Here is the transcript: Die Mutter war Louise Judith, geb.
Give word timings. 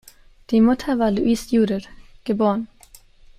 Die 0.49 0.61
Mutter 0.61 0.97
war 0.97 1.11
Louise 1.11 1.55
Judith, 1.55 1.87
geb. 2.23 2.41